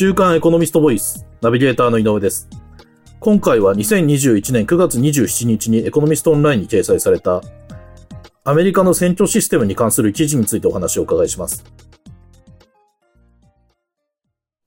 [0.00, 2.48] 週刊エコノミストボイス、ナビゲーターの井上です。
[3.18, 7.42] 今回は2021年9月27日にエコノミストオンラインに掲載された、
[8.42, 11.66] アメリカの選挙システムに関する記事についてお話をお伺いします。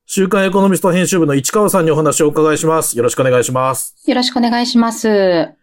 [0.06, 2.96] 週刊エコノミスト編集部の市川さんにお話をお伺いします。
[2.96, 3.96] よろしくお願いします。
[4.06, 5.62] よろしくお願いします。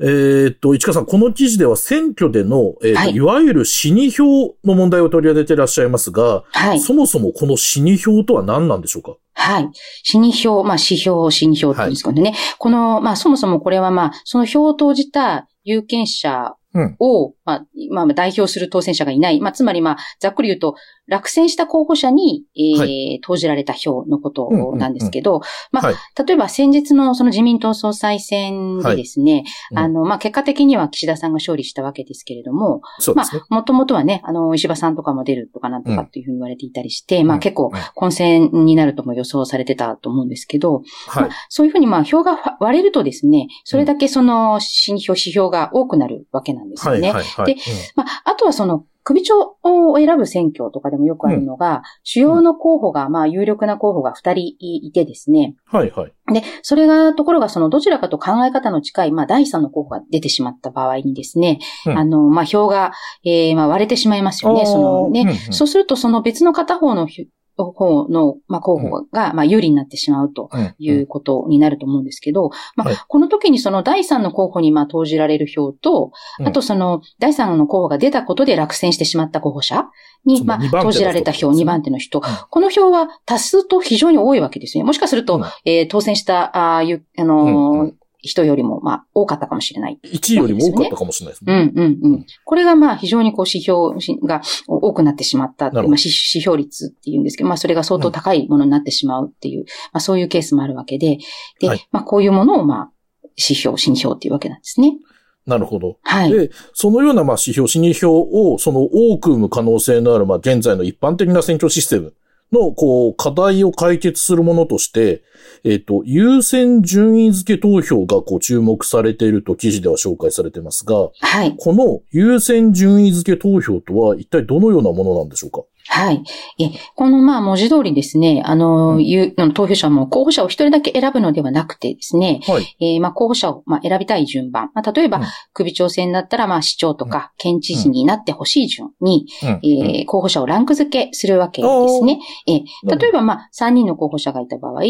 [0.00, 6.80] えーっと、市川さん、この記事では選挙での、えーはいい、わゆる死に票の問題を取り上げていらっしゃいますが、はい。
[6.80, 9.16] そもそもこの死に票とは何なんでしょうか？
[9.34, 9.68] はい。
[10.04, 12.34] 死に票、まあ、指標、死に票って言うんですけどね。
[12.58, 19.40] この、まあ、そもそもこれはまあ、その票を投じた有権者うんを、まあ、まあ、代表する当選者がいない。
[19.40, 20.74] まあ、つまりまあ、ざっくり言うと、
[21.08, 25.40] 落選した候補者に、えーは投じられた票のことなんですけど、
[25.72, 25.94] まあ、はい
[26.26, 32.82] 例えば先日のその自民党総裁選でですね、うんあの、まあ、結果的には岸田さんが勝利したわけですけれども、
[33.14, 33.22] ま。
[33.22, 41.30] あ、もともとはね、あの、石破さんとかも出るとかなんとかっていうふうに言われていたりして、まうんあ結構うん混戦になるとも予想されてたと思うんですけど、はいまあ。
[41.48, 47.12] そういうふうにまあ票が割れるとですね、それだけその新票、指標が多くなるわけなんですよはい、ね。
[47.12, 47.54] はい、はい。
[47.54, 47.60] で
[47.96, 55.56] まあ、あとはその、首長を選ぶ選挙とかでもよくあるのが、主要の候補が、まあ、有力な候補が二人いてですね。
[55.72, 56.12] うんはい、はい。
[56.34, 62.92] で、それが、ところがその、どちらかと考え方の近い、まあ、第三の候補が出てしまった場合にですね、うんあの、まあ、票が、
[63.24, 64.66] えー、まあ、割れてしまいますよね。
[64.66, 67.28] そのね、うんうんそうすると、その別の片方のひ
[67.64, 70.74] 方の、まあ、候補が、まあ、有利になってしまうとうん。
[70.78, 72.94] いうことになると思うんですけど、まはい。
[72.94, 76.48] あ、この時にその第三の候補に、まあ、投じられる票と、うん。
[76.48, 79.86] あとその第三の候補が出たことで落選してしまった候補者
[80.24, 82.22] に、まあ、投じられた票、ですね2番手の人、ん。
[82.50, 84.84] この票は多数と非常に多いわけですね。
[84.84, 85.44] もしかすると、うん。
[85.64, 89.98] えー当選した、あーいう、あの人よりも、まあ、多かったかもしれない。
[90.04, 91.66] 1位よりも多かったかもしれないですうね。
[91.66, 92.26] んうんうん。
[92.44, 93.94] これがまあ非常にこう指標
[94.26, 101.18] が多くなってしまったまあ指指標率っていうんですけど、まあそれが相当高いものになってしまうっていう、まあそういうケースもあるわけで、
[101.60, 102.90] で、はいまあこういうものをまあ
[103.36, 104.98] 指標、新票っていうわけなんですね。
[105.46, 105.98] なるほど。
[106.02, 106.32] はい。
[106.32, 112.14] で、そのようなまあ指標、死に票を、その多く生む可能性のある、まあ現在の一般的な選挙システム
[112.52, 115.22] の、こう、課題を解決するものとして、
[115.64, 121.54] えっ、と、優先順位付け投票がこう注目されていると記事では紹介されていますが、はい。
[121.58, 125.62] この優先順位付け投票とは一体どのようなものなんでしょうか？
[125.90, 126.22] はい。
[126.58, 132.76] え、このまあ文字通りですね、あの、うん投票者も候補者を一人だけ選ぶのではなくてですね、はい。
[132.80, 134.70] えーまあ候補者をまあ選びたい順番。
[134.74, 142.20] まあ例えば、うん首長選だったらまあ市長とか県知事になってほしい順に、うんえー候補者をランク付けするわけですね。
[142.46, 144.82] えー例えば、まあ、3人の候補者がいた場合、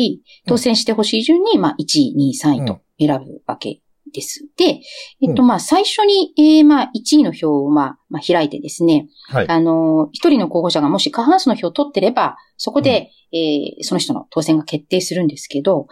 [0.47, 3.81] 当選してほしい順に、まあ、1位、2位、3位と選ぶわけ
[4.13, 4.47] です。
[4.57, 4.81] で、
[5.23, 9.49] えっと、うんまあ、最初に、えーまあ、1位の票を、まあ、まあ、開いてですね、はい。
[9.49, 15.87] あのー、一人の候補者がもし過半数の票を取ってれば、そこで、えーその人の当選が決定するんですけど、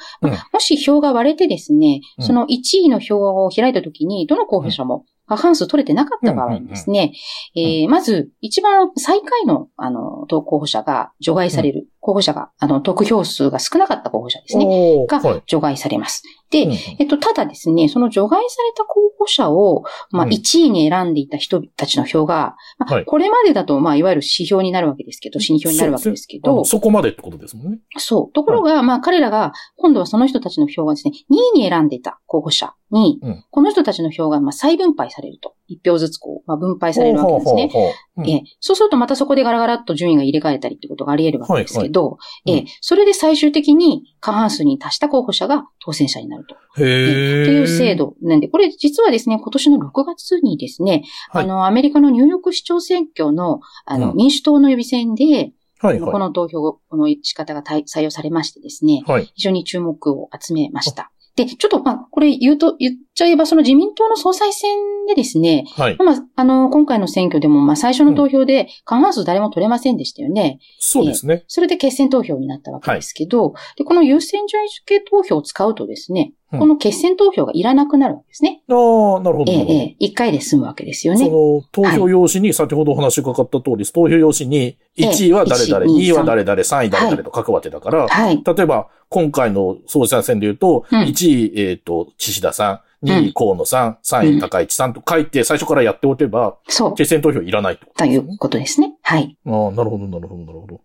[0.52, 7.12] もし票が割れてですね、うんその1位の票を開いたときに、どの候補者も過半数取れてなかった場合にですね、
[7.56, 15.20] えーまず、一番最下位の、あの、党候補者が除外される、候補者が、あの、得票数が少なかった候補者ですね、が。
[15.46, 16.22] 除外されます。
[16.50, 16.68] で、
[16.98, 20.30] えっと、ただですね、その除外された候補者を、まあ、うん。
[20.30, 23.04] 1位に選んでいた人たちの票が、まあはい。
[23.04, 27.78] これまでだと、まあ、いわゆる指標になるわけですけど、死に票になるわけですけど、そこまでってことですもんね。
[27.96, 28.32] そう。
[28.32, 33.44] ところが、まあ、彼らが、今度はその人たちの票がですね、2位に選んでいた候補者に、うん。
[33.50, 35.56] この人たちの票が、まあ、再分配されると。
[35.68, 37.70] 1票ずつこう、まあ、分配されるわけですね。
[38.24, 38.42] ええ。
[38.60, 42.64] そうするとまたそこでガラガラっと順位が入れ替えたりってことがあり得るわけですけど、え。
[42.80, 46.56] それで最終的に過半数に達した候補者が当選者になると。
[46.82, 47.42] へえ。
[47.42, 47.96] っていう制。
[47.96, 59.10] 度なんで、これ実はですね、今年の6月にですね、はいあの、アメリカのニューヨーク市長選挙の、あの、うん民主党の予備選で、はいこはの投票の仕方が対採用されましてですね、い。
[59.10, 59.30] はい。
[59.34, 61.12] 非常に注目を集めました。
[61.36, 64.70] で、ちょっと、まあ、これ言うと、言っちゃえば、その自民党の総裁選
[65.06, 65.96] でですね、はい。
[65.98, 70.58] まあ、あの、今回の選挙でも、まあ、最初の投票で過半数誰も取れませんでしたよね。
[70.78, 71.44] そうですね。
[71.46, 78.62] それで決選投票になったわけですけど、で、この優先順位付け投票を使うとですね、うんこの決選投票がいらなくなるわけですね。
[78.68, 79.52] ああ、なるほど。
[79.52, 81.24] ええ、一回で済むわけですよね。
[81.24, 88.42] その、投票用紙に、先ほどお話がかかった通り、投票用紙に、1位は誰々、ええ2位は誰々、3位誰々と書くわけだから、はい。
[88.44, 96.94] 例えば、今回の総裁選で言うと、うん1位、えっ、と、岸田さん、2位、河野さん、3位、高市さんと書いて、最初からやっておけば、そう。
[96.94, 98.94] 決選投票いらないってことということですね。
[99.02, 99.36] はい。
[99.46, 100.80] ああ、なるほど、なるほど、なるほど。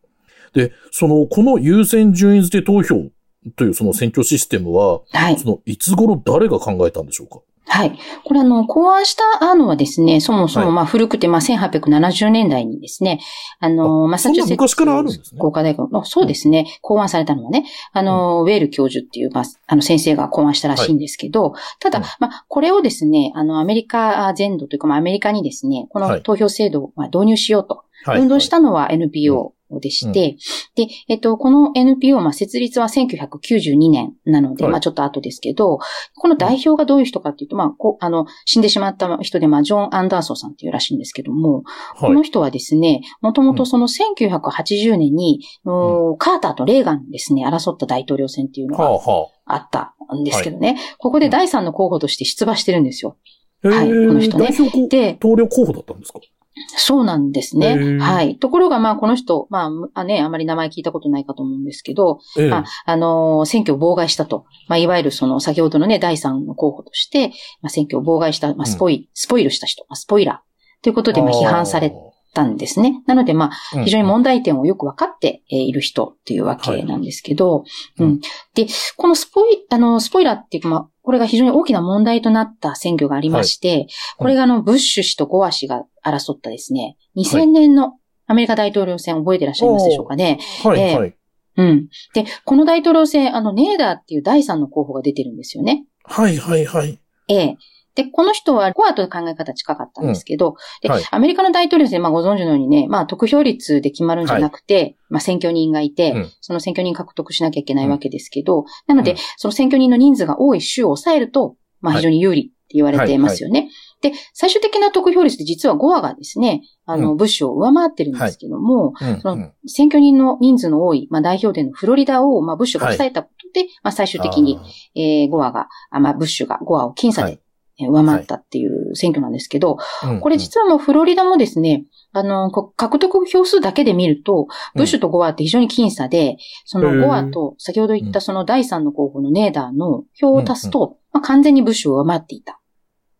[0.53, 3.09] で、その、この優先順位付け投票
[3.55, 5.37] というその選挙システムは、はい。
[5.39, 7.39] その、いつ頃誰が考えたんでしょうか？
[7.67, 7.97] はい。
[8.25, 10.67] これあの、考案したのはですね、そもそはい。
[10.67, 13.21] もまあ古くてまあ1870年代にですね、
[13.59, 15.39] あの、マサチューセッツそんな昔からあるんですね。
[15.39, 26.09] 工科大学の、そうですね、考案されたのはね、あの、ウェール教授っていう、まあ、あの先生が考案したらしいんですけど、ただうん、まあ、これをですね、あの、アメリカ全土というか、まあ、アメリカにですね、こはい。
[26.17, 28.21] の投票制度をまあ導入しようと、はい。
[28.21, 30.35] 運動したのは NPO でして、
[30.75, 34.71] で、えっと、この NPO、まあ、設立は1992年なので、はい。
[34.73, 35.79] まあ、ちょっと後ですけど、
[36.17, 41.63] この代表がどういう人かっていうと、まあ、こう、あの、死んでしまった人で、まあ、ジョン・アンダーソンさんっていうらしいんですけども、
[41.95, 42.09] はい。
[42.09, 49.55] この人はですね、もともとその1980年に、おカーターとレーガンですね、争った大統領選っていうのはあがはあ。
[49.57, 53.15] ったんですけどね、ここで第三の候補として出馬してるんですよ。
[53.63, 53.67] あ。
[53.69, 54.47] はいこの人ね。
[54.49, 56.19] 代表候で、投了候補だったんですか？
[56.67, 57.97] そうなんですね。
[57.99, 58.37] はい。
[58.37, 64.45] ところが、まあ、この人、まあ、あね、あまり名前聞いたことないかと思うんですけど、ええまあ、あのー選挙を妨害したと。
[64.67, 67.29] まあ、いわゆるその、先ほどのね、第三の候補として、
[67.61, 70.83] まあ、選挙を妨害した、まあ、スポイ、スポイルした人、まあ、スポイラー。
[70.83, 71.93] ということで、まあ、批判され
[72.33, 73.03] たんですね。
[73.07, 77.63] なので、まあ、非常に問題点をよく分かってえーいる人っていうわけなんですけど、は
[77.99, 78.19] いうん。
[78.55, 78.67] で、
[78.97, 83.87] このスポイ、あの、スポイラーっていうか、まあ、これが非常に大きな問題となった選挙がありまして、
[84.17, 87.93] これがあの、ブッシュ氏とゴア氏が争ったですね、2000年の
[88.27, 90.39] アメリカ大統領選覚えてらっしゃいますでしょうかね。
[90.63, 91.15] はい、ええはい。
[91.57, 91.89] うん。
[92.13, 95.85] で、この大統領選、あの、ネーダーっていう第三の候補が出てるんですよね。
[96.03, 96.99] はい、はい、はい。
[97.27, 97.57] ええ。
[97.95, 101.03] で、この人は、ゴアと考え方近かったんですけど、で、はい。
[101.11, 106.31] アメリカの大統領選、まあご存知のようにね、まあ得票率で決まるんじゃなくて、まあ選挙人がいて、うん。
[106.39, 109.17] その選挙人獲得しなきゃいけないわけですけど、なので、うん。
[109.37, 112.01] その選挙人の人数が多い州を抑えると、まあはい。
[112.01, 113.69] 非常に有利って言われてますよね。
[114.01, 117.17] で、最終的な得票率で実はゴアがですね、あの、うん。
[117.17, 124.59] ブッシュを上回ってるんですけども、うんそのうん選挙人の人数の多い、まあ代表でのフロリダを、まあブッシュが抑えたことで、まあ最終的に、
[124.95, 127.39] えーゴアが、あまあブッシュがゴアを僅差で、
[127.79, 142.59] 上回ったっていう選挙なんですけど、うんこれ実はもうフロリダもですね、あの、こ獲得票数だけで見ると、ブッシュとゴアって非常に僅差で、そのゴアと先ほど言ったその第三の候補のネーダーの票を足すと、まあ、完全にブッシュを上回っていた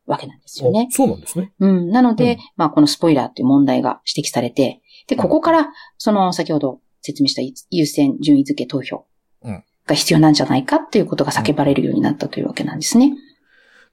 [0.06, 0.88] わけなんですよね。
[0.92, 0.96] あ。
[0.96, 1.54] そうなんですね。
[1.60, 1.90] うん。
[1.90, 2.40] なので、うん。
[2.58, 9.06] まあこのスポイラーっていう問題が指摘されて、で、ここから、その先ほど説明した優先順位付け投票
[9.44, 9.64] うん。
[9.88, 13.14] が必要なんじゃないかっていうことが叫ばれるようになったというわけなんですね。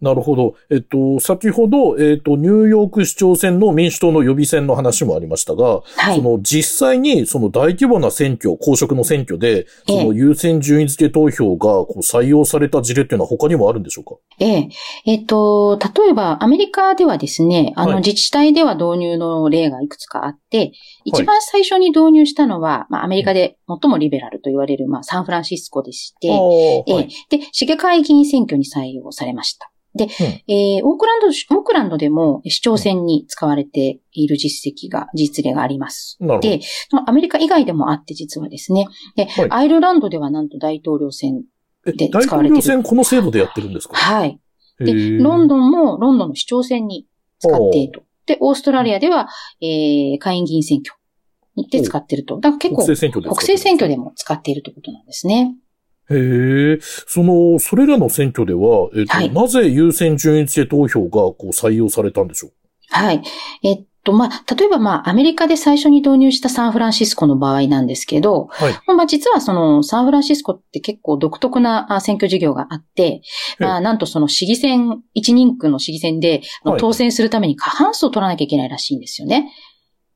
[0.00, 0.54] なるほど。
[0.70, 6.16] えっと、先ほど、えっと、ニューヨーク市長選の民主党の予備選の話もありましたが、はい。
[6.16, 14.14] その実際にその大規模な選挙、公職の選挙で、ええその優先順位付け投票がこう採用された事例っていうのは他にもあるんでしょうか？
[14.38, 14.68] ええ。
[15.06, 20.70] えっと、例えば、アメリカではですね、あの、はい自治体では導入の例がいくつかあって、
[21.04, 27.08] 一番最初に導入したのは、まあ、アメリカで最もリベラルと言われる、まあ、サンフランシスコでして、ああええはい。
[27.28, 29.72] で、市議会議員選挙に採用されました。
[29.94, 30.06] で、
[30.48, 36.18] えーオークランド、オークランドでも市長選に使われている実績が、実例があります。
[36.40, 36.60] で、
[37.06, 38.86] アメリカ以外でもあって実はですね、
[39.16, 41.42] で、はいアイルランドではなんと大統領選、
[41.86, 43.96] えで大統使われてる領選この制度でやってるんですか？
[43.96, 44.38] はい。
[44.78, 47.06] で、ロンドンもロンドンの市長選に
[47.40, 48.02] 使っていると。
[48.26, 49.28] で、オーストラリアでは、
[49.60, 50.94] えー、下院議員選挙
[51.56, 52.38] にて使っていると。
[52.38, 55.56] だから結構、国政選挙で使ってる国政選挙でも使っているということなんですね。
[56.10, 62.52] へえ、その、それらの選挙では、えっと、はいなぜ優先順位付け投票がこう採用されたんでしょう？
[62.90, 63.22] はい。
[63.62, 68.72] えっと、まあ、例えばまあ、アメリカで最初に導入したサンフランシスコの場合なんですけど、はい。
[68.86, 73.20] まあ、実はその、サンフランシスコって結構独特なあ選挙事業があって、
[73.58, 76.40] まあ、なんとその市議選、一人区の市議選で、
[76.78, 79.52] 当選するために過半数を取らなきゃいけないらしいんですよね。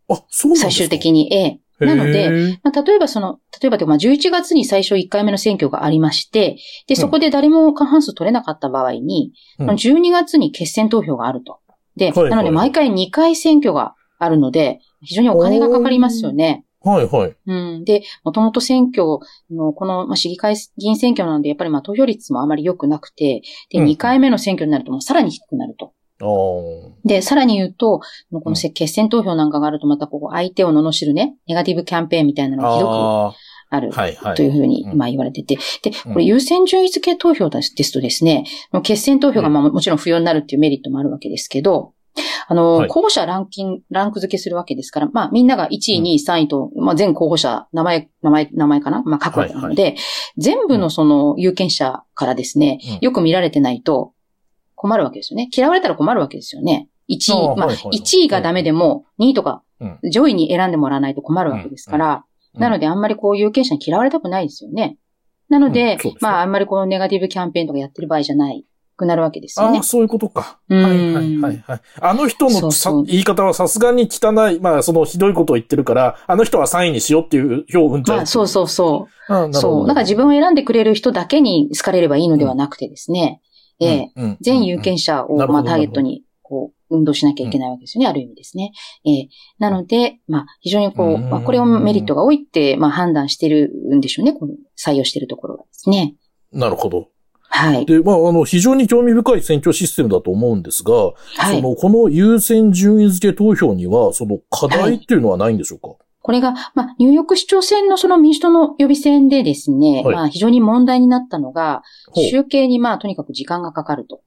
[0.08, 1.30] あ、そうなんですか最終的に。
[1.34, 1.60] ええ。
[1.86, 11.58] なので、まあ、例えばその、例えばでもまあ11月に最初1回目の選挙がありまして、で、そこで誰も過半数取れなかった場合に、うんその12月に決選投票があると。
[11.96, 16.64] で、はいはいなので毎回2回選挙があるので、非常にお金がかかりますよね。
[16.84, 17.36] はいはい。
[17.46, 17.84] うん。
[17.84, 19.04] で、もともと選挙
[19.50, 25.92] の、この、まあ、市議会議員選挙なんで、やっぱりまあ投票率もあまり良くなくて、で、うん2回目の選挙になるともうさらに低くなると。
[27.04, 28.00] で、さらに言うと、
[28.32, 33.34] このせ決選投票なんかがあるとまたこう相手を罵るね、ネガティブキャンペーンみたいなのがひどくあ
[33.70, 33.90] ある。
[34.36, 34.98] というふうにうん。
[34.98, 35.56] まあ言われてて。
[35.82, 36.12] で、うん。
[36.12, 38.44] これ優先順位付け投票ですとですね、
[38.82, 41.94] 決選投票がまあもちろん不要になるっていうメリットもあるわけですけど、
[42.46, 42.88] あの、はい。
[42.88, 49.02] 候補者ランキング、ランク付けするわけですから、まあみんなが1位、2位、3位と、まあ全候補者、名前、名前、名前かな？
[49.04, 49.96] まあ書くわけなので、
[50.36, 52.98] 全部のその有権者からですね、うん。
[53.00, 54.12] よく見られてないと
[54.82, 55.48] 困るわけですよね。
[55.56, 56.88] 嫌われたら困るわけですよね。
[57.08, 57.14] 1
[57.54, 62.22] 位、まああーはいはいはい1位がダメでも2位とかうん上位に選んでもらわないと困るわけですから、うん
[62.54, 64.98] なのであんまりこう有権者に嫌われたくないですよね。
[65.48, 69.82] なので、まああんまりこのネガティブキャンペーンとかやってる場合じゃないくなるわけですよねああ、。
[69.82, 70.58] そういうことか。
[70.68, 71.80] うんはいはいはいはい。
[72.00, 78.18] あの人の言い方はさすがに汚い、まあそのひどいことを言ってるから、あの人は3位にしようっていう票を生んじゃう。
[78.18, 79.54] まあ、そうそうそう。
[79.54, 79.86] そう。
[79.86, 83.51] だから自分を選んでくれる人だけに好かれればいいのではなくてですね、え
[83.84, 88.72] えうんうん全有権者を、まあ、ターゲットに、こう、運動しなきゃいけないわけですよね、ある意味ですね。
[89.04, 96.14] ええなので、まあ、非常にこう、うんまあ、これをメリットが多いって、まあ、判断してるんでしょうね、この採用してるところがですね。
[96.52, 97.08] なるほど。
[97.54, 97.86] はい。
[97.86, 101.12] で、まあ、あの、非常に興味深い選挙システムだと思うんですが、は
[101.52, 101.56] い。
[101.56, 111.82] その、この優先順位付け投票には、その課題っていうのはないんでしょうか、これが、まあ、ニューヨーク市長選のその民主党の予備選でですね、はいまあ、非常に問題になったのが、
[112.14, 114.22] 集計にまあ、とにかく時間がかかると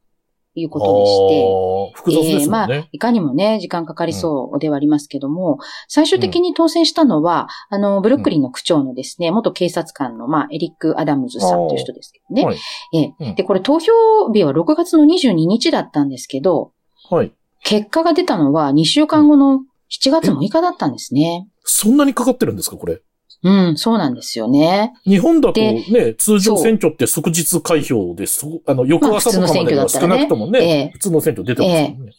[0.55, 2.89] いうことでして、あー複雑ですもんね。
[2.91, 12.45] いかにもね、時間かかりそうではありますけども、最終的に当選したのは、あの、ブルックリンの区長のですね、元警察官の、まあ、エリック・アダムズさんという人ですけどね。
[12.45, 12.57] はい。
[12.93, 16.71] ええうんで、これ投票日は6月の22日だったんですけど、
[17.09, 17.31] はい。
[17.63, 19.61] 結果が出たのは2週間後の
[19.91, 21.47] 7月6日だったんですね。
[21.63, 22.99] そんなにかかってるんですか、これ？
[23.43, 24.93] うん、そうなんですよね。
[25.05, 28.39] 日本だとでね、通常選挙って即日開票です。
[28.39, 32.13] そあの、翌朝とかまでには少なくともまあ普通の選挙だったらねええね、普通の選挙出てますもんね。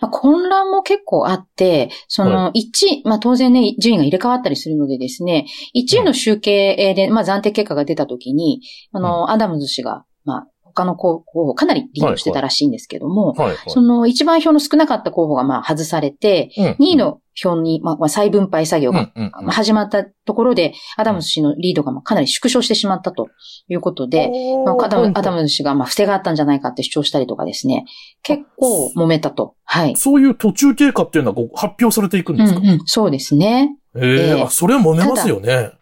[0.00, 8.62] まあ、混乱も結構あって、その1位、まあ当然ね、順位が入れ替わったりするのでですね、1位の集計で、まあ暫定結果が出た時に、
[8.92, 13.56] あの、アダムズ氏が、まあ他の候補をかなりリードしてたらしいんですけども、はい、はい。
[13.68, 19.10] その一番票の少なかった候補がまあ外されて、うん2位の票に、まあまあ再分配作業が
[19.48, 23.28] 始まったところで、アダムズ氏のリードがまあかなり縮小してしまったと
[23.68, 24.30] いうことで、
[24.64, 27.84] まあ、アダムアダムズ氏が、まあ、不正があったんじゃないかって主張したりとかですね。
[28.22, 29.54] 結構揉めたと。
[29.64, 29.96] はい。
[29.96, 33.76] そういう途中経過っていうのはこう発表されていくんですか、うんうん、そうですね。
[33.96, 35.72] ええええあ、それは揉めますよね。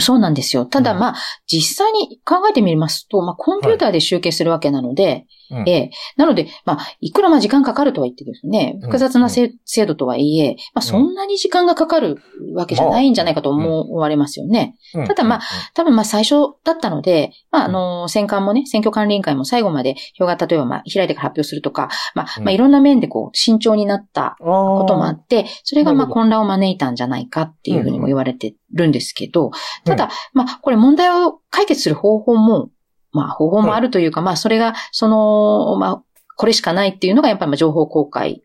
[0.00, 0.66] そうなんですよ。
[0.66, 1.14] ただ、うんまあ、
[1.46, 5.68] 実際に考えてみますと、まあ、コンピューターで集計するわけなので、うん。
[5.68, 5.90] ええ。
[6.16, 8.80] なので、まあ、いくらまあ時間かかるとは言ってですね、うん。
[8.82, 12.18] 複雑なせ制度とはいえ、まあ、そんなに時間がかかる
[12.54, 14.76] わけじゃないんじゃないかと思われますよね。
[14.94, 15.06] うん。
[15.06, 15.40] ただまあ、
[15.74, 22.44] 多分まあ最初だったので、まああの、選管もね、選挙管理委員会も最後まで票が例えばまあ開いてから発表するとか、まあ、うん。
[22.44, 29.52] まあいろんな面でこう慎重になったここともあって、それがまあ混乱を招いたんじゃないかっていうふうにも言われてるんですけど、うん。
[29.84, 32.70] ただ、まあこれ問題を解決する方法も、
[33.12, 36.02] まあ方法もあるというか、まあそれが、その、まあ
[36.36, 38.42] これしかないっていうのがやっぱりまあ情報公開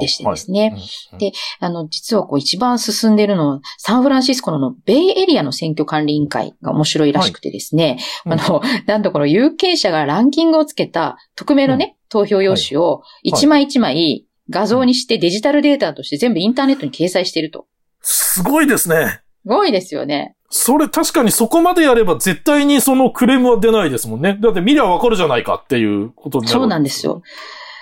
[0.00, 0.76] でしてですね。
[1.18, 17.66] であの、実はこう一番進んでいるのは、サンフランシスコのベイエリアの選挙管理委員会が面白いらしくてですね、はいあの、なんとこの有権者がランキングをつけた匿名のね、投票用紙を一枚一枚画像にしてデジタルデータとして全部インターネットに掲載していると。
[18.00, 19.20] すごいですね。
[19.42, 20.35] すごいですよね。
[20.48, 24.38] それ確かにそこまでやれば絶対にそのクレームは出ないですもんね。
[24.40, 27.22] だって見りゃわかるじゃないかっていうことになるそうなんですよ。。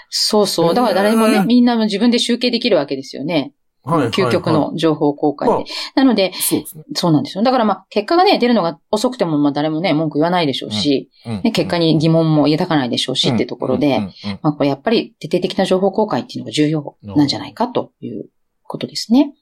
[0.09, 0.75] そうそう。
[0.75, 3.35] だから誰もね、みんな自分で集計できるわけですよね。
[3.35, 5.55] はいはいはい究極の情報公開で。
[5.55, 5.65] まあ
[5.97, 6.85] なので、そうですね。
[6.95, 7.45] そうなんですよ。
[7.45, 18.31] だからまあ、結果がね、出るのが遅くても、まあ誰もね、文句言わないでしょうし、うんね、結果に疑問も抱かないでしょうし、ってところで、、うんうんうんまあこれやっぱり徹底的な情報公開っていうのが重要なんじゃないかという
[18.63, 19.35] ことですね。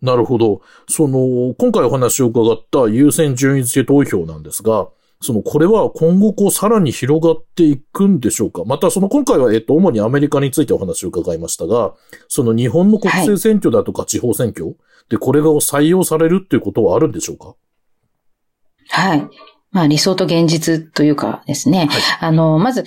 [0.00, 0.60] なるほど。
[0.88, 4.88] その、今回お話を伺った優先順位付け投票なんですが、
[5.20, 8.62] その、これは今後こうさらに広がっていくんでしょうか？
[8.64, 11.94] またその今回は、えっと、主にアメリカについてお話を伺いましたが、
[12.28, 14.76] その日本の国政選挙だとか地方選挙、
[15.08, 17.56] で、これが採用されるっていうことはあるんでしょうか？
[18.90, 19.28] はい。
[19.72, 21.88] まあ理想と現実というかですね。
[21.90, 22.84] はいあの、まず、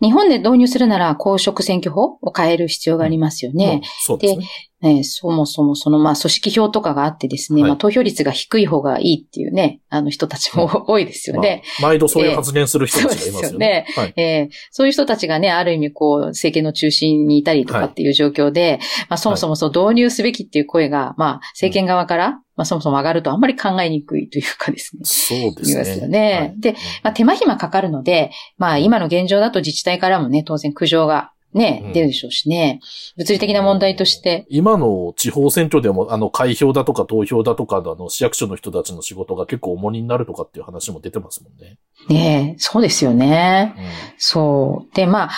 [0.00, 3.80] 日本で導入するなら公職選挙法を変える必要がありますよね。
[3.82, 4.46] うんそうですね。
[4.82, 11.62] ね、そもそもその、まあ、組織票とかがあってですね、はいまあ、投票率が低い方がいいっていうね、あの人たちも 多いですよね。
[11.80, 13.86] まあ毎度そういう発言する人たちがいますよね。
[13.96, 14.12] はい。
[14.16, 25.02] えーそういう人たちがね、ある意味こう、政権の中心にいたりとかっていう状況で、まあ、そもそもそう導入すべきっていう声が、まあ、政権側から、まあ、そもそも上がるとあんまり考えにくいというかですね。
[25.04, 25.78] そうですね。
[25.78, 32.80] ますよねはいでまあ、手間暇かかるので、まあ、今の現状だと自治体からもね、当然苦情がね、うん出るでしょうしね。
[33.16, 41.78] 物理的な問題として、今の地方選挙でも、あの、開票だとか投票だとかの、あの、市役所の人たちの仕事が結構重荷になるとかっていう話も出てますもんね。
[42.08, 43.74] ねそうですよね。
[43.76, 43.84] うん
[44.16, 44.94] そう。
[44.94, 45.30] で、まあ、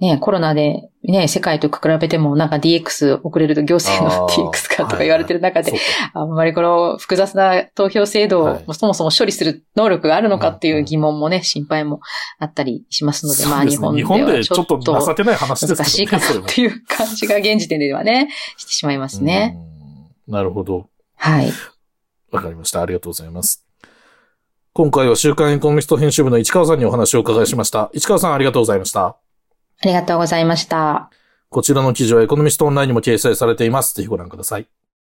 [0.00, 5.72] ね、コロナで、ね、世界と比べてもなんか DX 遅れると行政の DX かとか言われてる中で、
[6.14, 12.00] あんまりこの複雑な投票制度はいをそもそも処理する能力があるのかっていう疑問もね、心配も
[12.38, 15.84] あったりしますので、まあ日本ではでちょっと情けない話ですけどね。
[15.84, 19.56] 難しいかなっていう感じが現時点ではね、してしまいますね。
[19.62, 19.68] うん
[20.28, 20.88] なるほど。
[21.16, 21.50] はい。
[22.30, 22.82] わかりました。
[22.82, 23.66] ありがとうございます。
[24.74, 27.90] 今回は週刊エコノミスト編集部の市川さんにお話をお伺いしました。
[27.94, 29.16] 市川さんありがとうございました。
[29.80, 31.10] ありがとうございました。
[31.50, 33.94] こちらの記事はエコノミストオンラインにも掲載されています。
[33.94, 34.68] ぜひご覧ください。